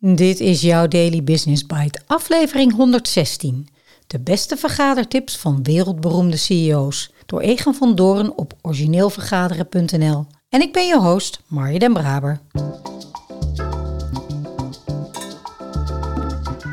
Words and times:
Dit 0.00 0.40
is 0.40 0.60
jouw 0.60 0.88
Daily 0.88 1.24
Business 1.24 1.66
Bite, 1.66 2.00
aflevering 2.06 2.74
116. 2.74 3.68
De 4.06 4.20
beste 4.20 4.56
vergadertips 4.56 5.36
van 5.36 5.62
wereldberoemde 5.62 6.36
CEO's. 6.36 7.12
Door 7.26 7.40
Egan 7.40 7.74
van 7.74 7.94
Doren 7.94 8.36
op 8.36 8.52
origineelvergaderen.nl. 8.62 10.26
En 10.48 10.60
ik 10.60 10.72
ben 10.72 10.86
je 10.86 10.98
host, 10.98 11.40
Marje 11.46 11.78
den 11.78 11.92
Braber. 11.92 12.40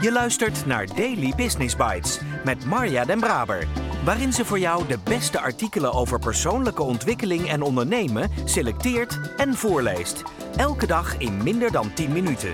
Je 0.02 0.12
luistert 0.12 0.66
naar 0.66 0.96
Daily 0.96 1.34
Business 1.36 1.76
Bites 1.76 2.20
met 2.44 2.66
Marja 2.66 3.05
den 3.05 3.20
Braber. 3.20 3.68
Waarin 4.04 4.34
ze 4.34 4.46
voor 4.46 4.60
jou 4.60 4.88
de 4.88 4.98
beste 5.04 5.39
artikelen 5.39 5.94
over 5.94 6.20
persoonlijke 6.20 6.84
ontwikkeling 6.84 7.50
en 7.50 7.62
ondernemen 7.62 8.30
selecteert 8.44 9.20
en 9.38 9.54
voorleest. 9.54 10.23
Elke 10.55 10.88
dag 10.88 11.18
in 11.18 11.44
minder 11.44 11.71
dan 11.71 11.94
10 11.94 12.12
minuten. 12.12 12.54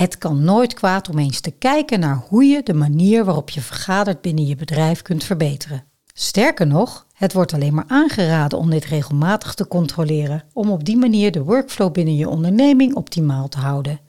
Het 0.00 0.18
kan 0.18 0.44
nooit 0.44 0.74
kwaad 0.74 1.08
om 1.08 1.18
eens 1.18 1.40
te 1.40 1.50
kijken 1.50 2.00
naar 2.00 2.24
hoe 2.28 2.44
je 2.44 2.62
de 2.62 2.74
manier 2.74 3.24
waarop 3.24 3.50
je 3.50 3.60
vergadert 3.60 4.20
binnen 4.20 4.46
je 4.46 4.56
bedrijf 4.56 5.02
kunt 5.02 5.24
verbeteren. 5.24 5.84
Sterker 6.12 6.66
nog, 6.66 7.06
het 7.12 7.32
wordt 7.32 7.52
alleen 7.52 7.74
maar 7.74 7.84
aangeraden 7.86 8.58
om 8.58 8.70
dit 8.70 8.84
regelmatig 8.84 9.54
te 9.54 9.68
controleren, 9.68 10.44
om 10.52 10.70
op 10.70 10.84
die 10.84 10.96
manier 10.96 11.32
de 11.32 11.42
workflow 11.42 11.92
binnen 11.92 12.16
je 12.16 12.28
onderneming 12.28 12.94
optimaal 12.94 13.48
te 13.48 13.58
houden. 13.58 14.00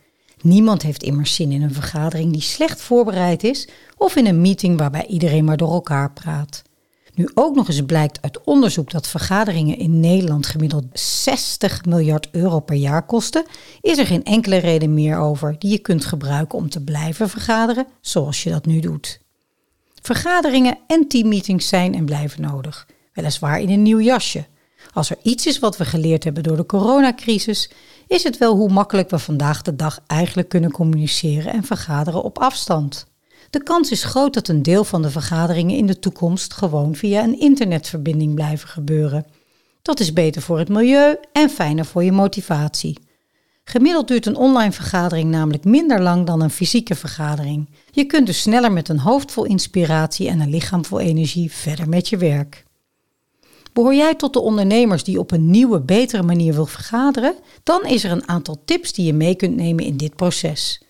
Niemand 0.41 0.81
heeft 0.81 1.03
immers 1.03 1.35
zin 1.35 1.51
in 1.51 1.61
een 1.61 1.73
vergadering 1.73 2.31
die 2.31 2.41
slecht 2.41 2.81
voorbereid 2.81 3.43
is 3.43 3.67
of 3.97 4.15
in 4.15 4.27
een 4.27 4.41
meeting 4.41 4.77
waarbij 4.77 5.05
iedereen 5.05 5.45
maar 5.45 5.57
door 5.57 5.73
elkaar 5.73 6.13
praat. 6.13 6.61
Nu 7.13 7.29
ook 7.33 7.55
nog 7.55 7.67
eens 7.67 7.85
blijkt 7.85 8.21
uit 8.21 8.43
onderzoek 8.43 8.91
dat 8.91 9.07
vergaderingen 9.07 9.77
in 9.77 9.99
Nederland 9.99 10.45
gemiddeld 10.45 10.85
60 10.93 11.85
miljard 11.85 12.29
euro 12.31 12.59
per 12.59 12.75
jaar 12.75 13.05
kosten, 13.05 13.45
is 13.81 13.97
er 13.97 14.05
geen 14.05 14.23
enkele 14.23 14.57
reden 14.57 14.93
meer 14.93 15.17
over 15.17 15.55
die 15.59 15.71
je 15.71 15.79
kunt 15.79 16.05
gebruiken 16.05 16.57
om 16.57 16.69
te 16.69 16.83
blijven 16.83 17.29
vergaderen 17.29 17.87
zoals 18.01 18.43
je 18.43 18.49
dat 18.49 18.65
nu 18.65 18.79
doet. 18.79 19.19
Vergaderingen 20.01 20.77
en 20.87 21.07
teammeetings 21.07 21.67
zijn 21.67 21.95
en 21.95 22.05
blijven 22.05 22.41
nodig, 22.41 22.87
weliswaar 23.13 23.59
in 23.59 23.69
een 23.69 23.81
nieuw 23.81 24.01
jasje. 24.01 24.45
Als 24.93 25.09
er 25.09 25.17
iets 25.23 25.47
is 25.47 25.59
wat 25.59 25.77
we 25.77 25.85
geleerd 25.85 26.23
hebben 26.23 26.43
door 26.43 26.57
de 26.57 26.65
coronacrisis, 26.65 27.71
is 28.07 28.23
het 28.23 28.37
wel 28.37 28.55
hoe 28.55 28.69
makkelijk 28.69 29.09
we 29.09 29.19
vandaag 29.19 29.61
de 29.61 29.75
dag 29.75 29.99
eigenlijk 30.07 30.49
kunnen 30.49 30.71
communiceren 30.71 31.53
en 31.53 31.63
vergaderen 31.63 32.23
op 32.23 32.39
afstand. 32.39 33.10
De 33.51 33.63
kans 33.63 33.91
is 33.91 34.03
groot 34.03 34.33
dat 34.33 34.47
een 34.47 34.63
deel 34.63 34.83
van 34.83 35.01
de 35.01 35.09
vergaderingen 35.09 35.75
in 35.75 35.85
de 35.85 35.99
toekomst 35.99 36.53
gewoon 36.53 36.95
via 36.95 37.23
een 37.23 37.39
internetverbinding 37.39 38.33
blijven 38.33 38.69
gebeuren. 38.69 39.25
Dat 39.81 39.99
is 39.99 40.13
beter 40.13 40.41
voor 40.41 40.59
het 40.59 40.69
milieu 40.69 41.15
en 41.31 41.49
fijner 41.49 41.85
voor 41.85 42.03
je 42.03 42.11
motivatie. 42.11 42.97
Gemiddeld 43.63 44.07
duurt 44.07 44.25
een 44.25 44.35
online 44.35 44.71
vergadering 44.71 45.29
namelijk 45.29 45.63
minder 45.63 46.01
lang 46.01 46.25
dan 46.25 46.41
een 46.41 46.49
fysieke 46.49 46.95
vergadering. 46.95 47.69
Je 47.89 48.05
kunt 48.05 48.25
dus 48.25 48.41
sneller 48.41 48.71
met 48.71 48.89
een 48.89 48.99
hoofd 48.99 49.31
vol 49.31 49.45
inspiratie 49.45 50.27
en 50.27 50.39
een 50.39 50.49
lichaam 50.49 50.85
vol 50.85 50.99
energie 50.99 51.51
verder 51.51 51.89
met 51.89 52.09
je 52.09 52.17
werk. 52.17 52.65
Behoor 53.73 53.95
jij 53.95 54.15
tot 54.15 54.33
de 54.33 54.41
ondernemers 54.41 55.03
die 55.03 55.19
op 55.19 55.31
een 55.31 55.49
nieuwe, 55.49 55.81
betere 55.81 56.23
manier 56.23 56.53
wil 56.53 56.65
vergaderen? 56.65 57.35
Dan 57.63 57.85
is 57.85 58.03
er 58.03 58.11
een 58.11 58.27
aantal 58.27 58.61
tips 58.65 58.93
die 58.93 59.05
je 59.05 59.13
mee 59.13 59.35
kunt 59.35 59.55
nemen 59.55 59.85
in 59.85 59.97
dit 59.97 60.15
proces. 60.15 60.81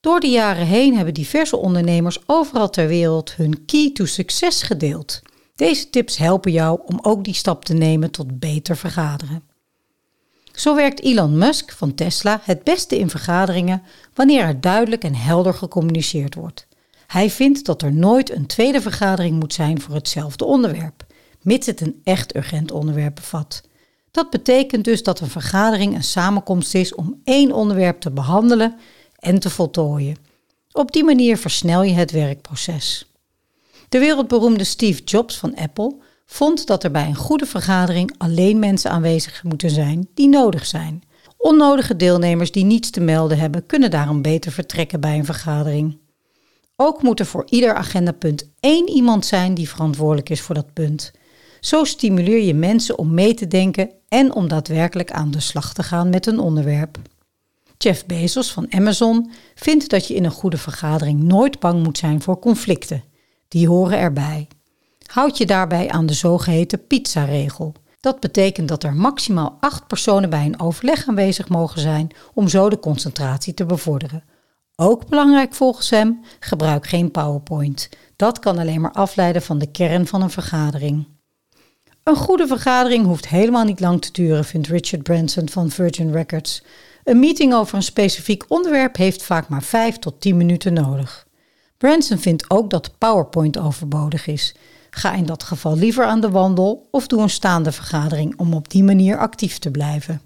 Door 0.00 0.20
de 0.20 0.26
jaren 0.26 0.66
heen 0.66 0.96
hebben 0.96 1.14
diverse 1.14 1.56
ondernemers 1.56 2.18
overal 2.26 2.70
ter 2.70 2.88
wereld 2.88 3.34
hun 3.34 3.64
key 3.64 3.90
to 3.92 4.04
success 4.04 4.62
gedeeld. 4.62 5.20
Deze 5.54 5.90
tips 5.90 6.16
helpen 6.16 6.52
jou 6.52 6.80
om 6.84 6.98
ook 7.02 7.24
die 7.24 7.34
stap 7.34 7.64
te 7.64 7.74
nemen 7.74 8.10
tot 8.10 8.38
beter 8.38 8.76
vergaderen. 8.76 9.42
Zo 10.52 10.74
werkt 10.74 11.00
Elon 11.00 11.38
Musk 11.38 11.72
van 11.72 11.94
Tesla 11.94 12.40
het 12.42 12.64
beste 12.64 12.98
in 12.98 13.10
vergaderingen 13.10 13.82
wanneer 14.14 14.42
er 14.42 14.60
duidelijk 14.60 15.04
en 15.04 15.14
helder 15.14 15.54
gecommuniceerd 15.54 16.34
wordt. 16.34 16.66
Hij 17.06 17.30
vindt 17.30 17.64
dat 17.64 17.82
er 17.82 17.92
nooit 17.92 18.30
een 18.30 18.46
tweede 18.46 18.80
vergadering 18.80 19.38
moet 19.38 19.54
zijn 19.54 19.80
voor 19.80 19.94
hetzelfde 19.94 20.44
onderwerp, 20.44 21.06
mits 21.42 21.66
het 21.66 21.80
een 21.80 22.00
echt 22.04 22.36
urgent 22.36 22.72
onderwerp 22.72 23.14
bevat. 23.14 23.62
Dat 24.10 24.30
betekent 24.30 24.84
dus 24.84 25.02
dat 25.02 25.20
een 25.20 25.30
vergadering 25.30 25.94
een 25.94 26.04
samenkomst 26.04 26.74
is 26.74 26.94
om 26.94 27.20
één 27.24 27.52
onderwerp 27.52 28.00
te 28.00 28.10
behandelen 28.10 28.78
en 29.18 29.38
te 29.38 29.50
voltooien. 29.50 30.16
Op 30.72 30.92
die 30.92 31.04
manier 31.04 31.38
versnel 31.38 31.82
je 31.82 31.92
het 31.92 32.10
werkproces. 32.10 33.12
De 33.88 33.98
wereldberoemde 33.98 34.64
Steve 34.64 35.02
Jobs 35.02 35.38
van 35.38 35.56
Apple 35.56 35.96
vond 36.26 36.66
dat 36.66 36.84
er 36.84 36.90
bij 36.90 37.06
een 37.06 37.14
goede 37.14 37.46
vergadering 37.46 38.14
alleen 38.18 38.58
mensen 38.58 38.90
aanwezig 38.90 39.42
moeten 39.42 39.70
zijn 39.70 40.08
die 40.14 40.28
nodig 40.28 40.66
zijn. 40.66 41.02
Onnodige 41.36 41.96
deelnemers 41.96 42.52
die 42.52 42.64
niets 42.64 42.90
te 42.90 43.00
melden 43.00 43.38
hebben, 43.38 43.66
kunnen 43.66 43.90
daarom 43.90 44.22
beter 44.22 44.52
vertrekken 44.52 45.00
bij 45.00 45.18
een 45.18 45.24
vergadering. 45.24 45.98
Ook 46.76 47.02
moet 47.02 47.20
er 47.20 47.26
voor 47.26 47.44
ieder 47.48 47.74
agendapunt 47.74 48.50
één 48.60 48.88
iemand 48.88 49.26
zijn 49.26 49.54
die 49.54 49.68
verantwoordelijk 49.68 50.28
is 50.30 50.40
voor 50.40 50.54
dat 50.54 50.72
punt. 50.72 51.12
Zo 51.60 51.84
stimuleer 51.84 52.42
je 52.42 52.54
mensen 52.54 52.98
om 52.98 53.14
mee 53.14 53.34
te 53.34 53.48
denken 53.48 53.90
en 54.08 54.34
om 54.34 54.48
daadwerkelijk 54.48 55.10
aan 55.10 55.30
de 55.30 55.40
slag 55.40 55.74
te 55.74 55.82
gaan 55.82 56.08
met 56.08 56.26
een 56.26 56.38
onderwerp. 56.38 56.98
Jeff 57.78 58.06
Bezos 58.06 58.52
van 58.52 58.72
Amazon 58.72 59.30
vindt 59.54 59.90
dat 59.90 60.06
je 60.06 60.14
in 60.14 60.24
een 60.24 60.30
goede 60.30 60.58
vergadering 60.58 61.22
nooit 61.22 61.58
bang 61.58 61.82
moet 61.82 61.98
zijn 61.98 62.22
voor 62.22 62.38
conflicten. 62.38 63.04
Die 63.48 63.68
horen 63.68 63.98
erbij. 63.98 64.48
Houd 65.06 65.38
je 65.38 65.46
daarbij 65.46 65.88
aan 65.88 66.06
de 66.06 66.12
zogeheten 66.12 66.86
pizza-regel. 66.86 67.74
Dat 68.00 68.20
betekent 68.20 68.68
dat 68.68 68.84
er 68.84 68.94
maximaal 68.94 69.56
acht 69.60 69.86
personen 69.86 70.30
bij 70.30 70.44
een 70.44 70.60
overleg 70.60 71.08
aanwezig 71.08 71.48
mogen 71.48 71.80
zijn 71.80 72.10
om 72.34 72.48
zo 72.48 72.68
de 72.68 72.78
concentratie 72.78 73.54
te 73.54 73.64
bevorderen. 73.64 74.24
Ook 74.76 75.08
belangrijk 75.08 75.54
volgens 75.54 75.90
hem, 75.90 76.20
gebruik 76.40 76.86
geen 76.86 77.10
PowerPoint. 77.10 77.88
Dat 78.16 78.38
kan 78.38 78.58
alleen 78.58 78.80
maar 78.80 78.92
afleiden 78.92 79.42
van 79.42 79.58
de 79.58 79.70
kern 79.70 80.06
van 80.06 80.22
een 80.22 80.30
vergadering. 80.30 81.06
Een 82.02 82.16
goede 82.16 82.46
vergadering 82.46 83.06
hoeft 83.06 83.28
helemaal 83.28 83.64
niet 83.64 83.80
lang 83.80 84.02
te 84.02 84.12
duren, 84.12 84.44
vindt 84.44 84.68
Richard 84.68 85.02
Branson 85.02 85.48
van 85.48 85.70
Virgin 85.70 86.12
Records. 86.12 86.62
Een 87.08 87.18
meeting 87.18 87.54
over 87.54 87.74
een 87.74 87.82
specifiek 87.82 88.44
onderwerp 88.48 88.96
heeft 88.96 89.22
vaak 89.22 89.48
maar 89.48 89.62
5 89.62 89.98
tot 89.98 90.20
10 90.20 90.36
minuten 90.36 90.72
nodig. 90.72 91.26
Branson 91.76 92.18
vindt 92.18 92.50
ook 92.50 92.70
dat 92.70 92.98
PowerPoint 92.98 93.58
overbodig 93.58 94.26
is. 94.26 94.54
Ga 94.90 95.14
in 95.14 95.26
dat 95.26 95.42
geval 95.42 95.76
liever 95.76 96.04
aan 96.04 96.20
de 96.20 96.30
wandel 96.30 96.88
of 96.90 97.06
doe 97.06 97.20
een 97.20 97.30
staande 97.30 97.72
vergadering 97.72 98.38
om 98.38 98.54
op 98.54 98.70
die 98.70 98.84
manier 98.84 99.18
actief 99.18 99.58
te 99.58 99.70
blijven. 99.70 100.20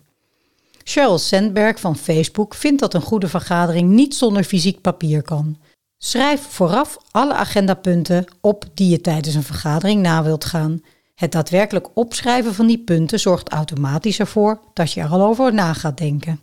Sheryl 0.84 1.18
Sandberg 1.18 1.80
van 1.80 1.96
Facebook 1.96 2.54
vindt 2.54 2.80
dat 2.80 2.94
een 2.94 3.00
goede 3.00 3.28
vergadering 3.28 3.88
niet 3.88 4.14
zonder 4.14 4.44
fysiek 4.44 4.80
papier 4.80 5.22
kan. 5.22 5.56
Schrijf 5.98 6.40
vooraf 6.40 6.96
alle 7.10 7.34
agendapunten 7.34 8.24
op 8.40 8.64
die 8.74 8.88
je 8.90 9.00
tijdens 9.00 9.34
een 9.34 9.42
vergadering 9.42 10.02
na 10.02 10.22
wilt 10.22 10.44
gaan. 10.44 10.82
Het 11.14 11.32
daadwerkelijk 11.32 11.88
opschrijven 11.94 12.54
van 12.54 12.66
die 12.66 12.78
punten 12.78 13.20
zorgt 13.20 13.48
automatisch 13.48 14.18
ervoor 14.18 14.60
dat 14.72 14.92
je 14.92 15.00
er 15.00 15.08
al 15.08 15.22
over 15.22 15.54
na 15.54 15.72
gaat 15.72 15.98
denken. 15.98 16.40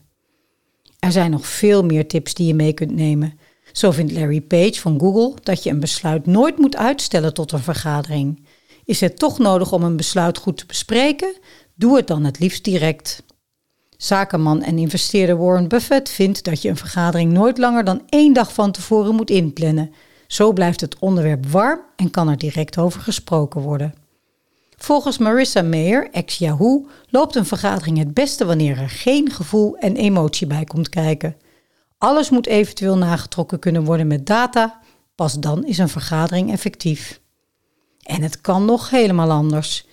Er 1.00 1.12
zijn 1.12 1.32
nog 1.32 1.48
veel 1.48 1.84
meer 1.84 2.08
tips 2.08 2.34
die 2.34 2.48
je 2.48 2.54
mee 2.54 2.74
kunt 2.74 2.96
nemen. 2.96 3.40
Zo 3.72 3.92
vindt 3.92 4.12
Larry 4.12 4.42
Page 4.42 4.80
van 4.80 5.00
Google 5.00 5.34
dat 5.44 5.64
je 5.64 5.70
een 5.70 5.80
besluit 5.80 6.26
nooit 6.26 6.58
moet 6.58 6.76
uitstellen 6.76 7.34
tot 7.34 7.52
een 7.52 7.60
vergadering. 7.60 8.46
Is 8.86 9.00
het 9.00 9.20
toch 9.20 9.38
nodig 9.38 9.72
om 9.72 9.84
een 9.84 9.96
besluit 9.96 10.38
goed 10.38 10.58
te 10.58 10.66
bespreken? 10.66 11.36
Doe 11.76 11.96
het 11.96 12.08
dan 12.08 12.24
het 12.24 12.40
liefst 12.40 12.64
direct. 12.64 13.24
Zakenman 13.98 14.62
en 14.62 14.78
investeerder 14.78 15.38
Warren 15.38 15.68
Buffett 15.68 16.10
vindt 16.10 16.44
dat 16.44 16.62
je 16.62 16.70
een 16.70 16.78
vergadering 16.78 17.32
nooit 17.32 17.58
langer 17.58 17.84
dan 17.84 18.02
één 18.10 18.34
dag 18.34 18.54
van 18.54 18.72
tevoren 18.72 19.16
moet 19.16 19.30
inplannen. 19.30 19.94
Zo 20.28 20.54
blijft 20.54 20.82
het 20.82 21.00
onderwerp 21.00 21.46
warm 21.46 21.82
en 21.96 22.12
kan 22.12 22.30
er 22.30 22.38
direct 22.38 22.78
over 22.78 23.02
gesproken 23.02 23.62
worden. 23.62 23.94
Volgens 24.80 25.18
Marissa 25.18 25.62
Mayer, 25.62 26.10
ex-Yahoo, 26.12 26.88
loopt 27.10 27.36
een 27.36 27.46
vergadering 27.46 27.98
het 27.98 28.14
beste 28.14 28.46
wanneer 28.46 28.78
er 28.78 28.90
geen 28.90 29.32
gevoel 29.32 29.78
en 29.78 29.96
emotie 29.96 30.48
bij 30.48 30.64
komt 30.64 30.90
kijken. 30.90 31.36
Alles 31.98 32.30
moet 32.30 32.48
eventueel 32.48 32.98
nagetrokken 32.98 33.60
kunnen 33.60 33.84
worden 33.84 34.08
met 34.08 34.26
data, 34.26 34.80
pas 35.16 35.40
dan 35.40 35.66
is 35.66 35.78
een 35.78 35.90
vergadering 35.90 36.52
effectief. 36.52 37.20
En 38.02 38.22
het 38.22 38.42
kan 38.42 38.66
nog 38.66 38.90
helemaal 38.90 39.32
anders. 39.32 39.86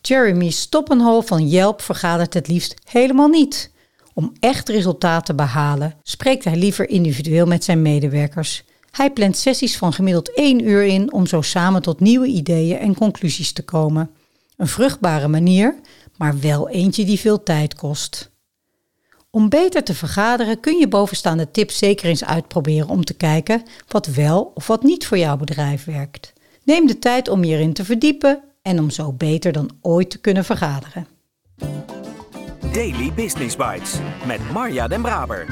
Jeremy 0.00 0.50
Stoppenhol 0.50 1.22
van 1.22 1.48
Yelp 1.48 1.82
vergadert 1.82 2.34
het 2.34 2.48
liefst 2.48 2.74
helemaal 2.84 3.28
niet. 3.28 3.72
Om 4.14 4.32
echt 4.40 4.68
resultaat 4.68 5.26
te 5.26 5.34
behalen, 5.34 5.94
spreekt 6.02 6.44
hij 6.44 6.56
liever 6.56 6.88
individueel 6.88 7.46
met 7.46 7.64
zijn 7.64 7.82
medewerkers. 7.82 8.64
Hij 8.90 9.10
plant 9.10 9.36
sessies 9.36 9.76
van 9.76 9.92
gemiddeld 9.92 10.34
één 10.34 10.68
uur 10.68 10.84
in 10.84 11.12
om 11.12 11.26
zo 11.26 11.42
samen 11.42 11.82
tot 11.82 12.00
nieuwe 12.00 12.26
ideeën 12.26 12.78
en 12.78 12.94
conclusies 12.94 13.52
te 13.52 13.62
komen. 13.62 14.10
Een 14.58 14.66
vruchtbare 14.66 15.28
manier, 15.28 15.74
maar 16.16 16.40
wel 16.40 16.68
eentje 16.68 17.04
die 17.04 17.20
veel 17.20 17.42
tijd 17.42 17.74
kost. 17.74 18.30
Om 19.30 19.48
beter 19.48 19.84
te 19.84 19.94
vergaderen 19.94 20.60
kun 20.60 20.78
je 20.78 20.88
bovenstaande 20.88 21.50
tips 21.50 21.78
zeker 21.78 22.08
eens 22.08 22.24
uitproberen 22.24 22.88
om 22.88 23.04
te 23.04 23.14
kijken 23.14 23.62
wat 23.88 24.06
wel 24.06 24.52
of 24.54 24.66
wat 24.66 24.82
niet 24.82 25.06
voor 25.06 25.18
jouw 25.18 25.36
bedrijf 25.36 25.84
werkt. 25.84 26.32
Neem 26.64 26.86
de 26.86 26.98
tijd 26.98 27.28
om 27.28 27.44
je 27.44 27.54
erin 27.54 27.72
te 27.72 27.84
verdiepen 27.84 28.42
en 28.62 28.78
om 28.78 28.90
zo 28.90 29.12
beter 29.12 29.52
dan 29.52 29.70
ooit 29.80 30.10
te 30.10 30.18
kunnen 30.18 30.44
vergaderen. 30.44 31.06
Daily 32.72 33.12
Business 33.12 33.56
Bites 33.56 33.94
met 34.26 34.52
Marja 34.52 34.88
Den 34.88 35.02
Braber. 35.02 35.46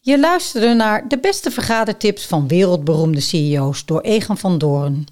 Je 0.00 0.18
luisterde 0.18 0.74
naar 0.74 1.08
de 1.08 1.18
beste 1.18 1.50
vergadertips 1.50 2.26
van 2.26 2.48
wereldberoemde 2.48 3.20
CEO's 3.20 3.84
door 3.84 4.00
Egan 4.00 4.38
van 4.38 4.58
Doorn. 4.58 5.06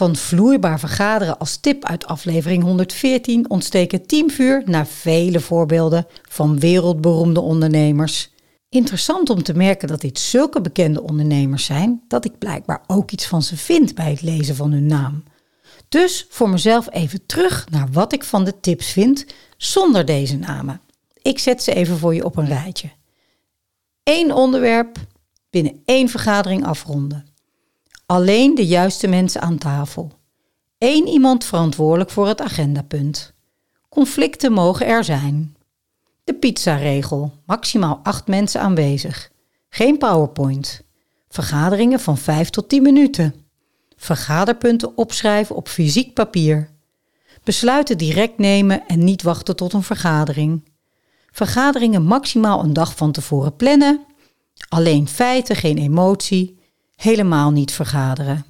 Van 0.00 0.16
vloeibaar 0.16 0.78
vergaderen 0.78 1.38
als 1.38 1.56
tip 1.56 1.84
uit 1.84 2.06
aflevering 2.06 2.62
114 2.62 3.50
ontsteken 3.50 4.06
teamvuur 4.06 4.62
naar 4.64 4.86
vele 4.86 5.40
voorbeelden 5.40 6.06
van 6.28 6.58
wereldberoemde 6.58 7.40
ondernemers. 7.40 8.30
Interessant 8.68 9.30
om 9.30 9.42
te 9.42 9.54
merken 9.54 9.88
dat 9.88 10.00
dit 10.00 10.18
zulke 10.18 10.60
bekende 10.60 11.02
ondernemers 11.02 11.64
zijn 11.64 12.02
dat 12.08 12.24
ik 12.24 12.38
blijkbaar 12.38 12.82
ook 12.86 13.10
iets 13.10 13.26
van 13.26 13.42
ze 13.42 13.56
vind 13.56 13.94
bij 13.94 14.10
het 14.10 14.22
lezen 14.22 14.56
van 14.56 14.72
hun 14.72 14.86
naam. 14.86 15.22
Dus 15.88 16.26
voor 16.28 16.48
mezelf 16.48 16.88
even 16.90 17.26
terug 17.26 17.70
naar 17.70 17.88
wat 17.92 18.12
ik 18.12 18.24
van 18.24 18.44
de 18.44 18.60
tips 18.60 18.92
vind 18.92 19.26
zonder 19.56 20.04
deze 20.04 20.36
namen. 20.36 20.80
Ik 21.22 21.38
zet 21.38 21.62
ze 21.62 21.74
even 21.74 21.98
voor 21.98 22.14
je 22.14 22.24
op 22.24 22.36
een 22.36 22.48
rijtje. 22.48 22.90
Eén 24.02 24.32
onderwerp 24.32 24.96
binnen 25.50 25.82
één 25.84 26.08
vergadering 26.08 26.64
afronden. 26.64 27.29
Alleen 28.10 28.54
de 28.54 28.66
juiste 28.66 29.06
mensen 29.06 29.40
aan 29.40 29.58
tafel. 29.58 30.12
Eén 30.78 31.06
iemand 31.06 31.44
verantwoordelijk 31.44 32.10
voor 32.10 32.26
het 32.26 32.40
agendapunt. 32.40 33.32
Conflicten 33.88 34.52
mogen 34.52 34.86
er 34.86 35.04
zijn. 35.04 35.56
De 36.24 36.34
pizza-regel. 36.34 37.32
Maximaal 37.46 38.00
acht 38.02 38.26
mensen 38.26 38.60
aanwezig. 38.60 39.30
Geen 39.68 39.98
PowerPoint. 39.98 40.82
Vergaderingen 41.28 42.00
van 42.00 42.18
5 42.18 42.50
tot 42.50 42.68
10 42.68 42.82
minuten. 42.82 43.34
Vergaderpunten 43.96 44.96
opschrijven 44.96 45.56
op 45.56 45.68
fysiek 45.68 46.14
papier. 46.14 46.70
Besluiten 47.44 47.98
direct 47.98 48.38
nemen 48.38 48.86
en 48.86 49.04
niet 49.04 49.22
wachten 49.22 49.56
tot 49.56 49.72
een 49.72 49.82
vergadering. 49.82 50.68
Vergaderingen 51.30 52.02
maximaal 52.02 52.64
een 52.64 52.72
dag 52.72 52.96
van 52.96 53.12
tevoren 53.12 53.56
plannen. 53.56 54.04
Alleen 54.68 55.08
feiten, 55.08 55.56
geen 55.56 55.78
emotie. 55.78 56.59
Helemaal 57.00 57.50
niet 57.50 57.72
vergaderen. 57.72 58.46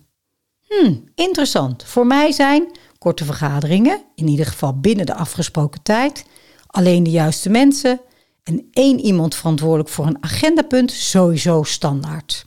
Hmm, 0.66 1.04
interessant. 1.14 1.84
Voor 1.84 2.06
mij 2.06 2.32
zijn 2.32 2.70
korte 2.98 3.24
vergaderingen, 3.24 4.02
in 4.14 4.28
ieder 4.28 4.46
geval 4.46 4.78
binnen 4.78 5.06
de 5.06 5.14
afgesproken 5.14 5.82
tijd, 5.82 6.24
alleen 6.66 7.02
de 7.02 7.10
juiste 7.10 7.50
mensen 7.50 8.00
en 8.42 8.68
één 8.72 9.00
iemand 9.00 9.34
verantwoordelijk 9.34 9.88
voor 9.88 10.06
een 10.06 10.22
agendapunt 10.24 10.90
sowieso 10.90 11.62
standaard. 11.62 12.46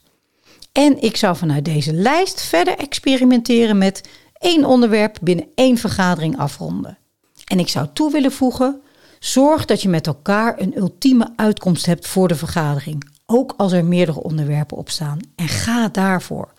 En 0.71 1.01
ik 1.01 1.17
zou 1.17 1.35
vanuit 1.35 1.65
deze 1.65 1.93
lijst 1.93 2.41
verder 2.41 2.77
experimenteren 2.77 3.77
met 3.77 4.09
één 4.33 4.65
onderwerp 4.65 5.17
binnen 5.21 5.47
één 5.55 5.77
vergadering 5.77 6.37
afronden. 6.37 6.97
En 7.45 7.59
ik 7.59 7.67
zou 7.67 7.87
toe 7.93 8.11
willen 8.11 8.31
voegen: 8.31 8.81
zorg 9.19 9.65
dat 9.65 9.81
je 9.81 9.89
met 9.89 10.07
elkaar 10.07 10.59
een 10.59 10.77
ultieme 10.77 11.33
uitkomst 11.35 11.85
hebt 11.85 12.07
voor 12.07 12.27
de 12.27 12.35
vergadering, 12.35 13.11
ook 13.25 13.53
als 13.57 13.71
er 13.71 13.85
meerdere 13.85 14.23
onderwerpen 14.23 14.77
op 14.77 14.89
staan. 14.89 15.19
En 15.35 15.47
ga 15.47 15.87
daarvoor. 15.87 16.53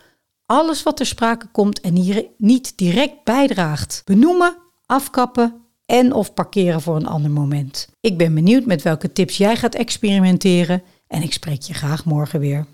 Alles 0.47 0.83
wat 0.83 0.97
ter 0.97 1.07
sprake 1.07 1.47
komt 1.47 1.81
en 1.81 1.97
hier 1.97 2.27
niet 2.39 2.79
direct 2.79 3.25
bijdraagt, 3.25 4.03
benoemen, 4.05 4.57
afkappen 4.87 5.63
en 5.87 6.13
of 6.13 6.35
parkeren 6.35 6.81
voor 6.81 6.97
een 6.97 7.07
ander 7.07 7.31
moment. 7.31 7.89
Ik 8.01 8.19
ben 8.19 8.35
benieuwd 8.35 8.65
met 8.65 8.83
welke 8.83 9.13
tips 9.13 9.37
jij 9.37 9.57
gaat 9.57 9.75
experimenteren 9.75 10.83
en 11.07 11.23
ik 11.23 11.33
spreek 11.33 11.63
je 11.63 11.75
graag 11.75 12.05
morgen 12.05 12.41
weer. 12.41 12.67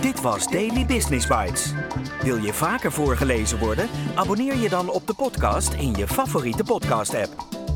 Dit 0.00 0.20
was 0.20 0.50
Daily 0.50 0.86
Business 0.86 1.26
Bites. 1.26 1.72
Wil 2.22 2.36
je 2.36 2.52
vaker 2.52 2.92
voorgelezen 2.92 3.58
worden? 3.58 3.88
Abonneer 4.14 4.56
je 4.56 4.68
dan 4.68 4.90
op 4.90 5.06
de 5.06 5.14
podcast 5.14 5.72
in 5.72 5.94
je 5.94 6.08
favoriete 6.08 6.64
podcast-app. 6.64 7.51